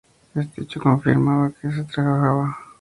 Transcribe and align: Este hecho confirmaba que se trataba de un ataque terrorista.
Este 0.33 0.63
hecho 0.63 0.79
confirmaba 0.81 1.51
que 1.61 1.71
se 1.71 1.83
trataba 1.83 2.05
de 2.05 2.09
un 2.09 2.25
ataque 2.29 2.33
terrorista. 2.39 2.67